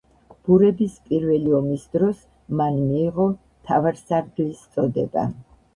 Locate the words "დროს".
1.97-2.23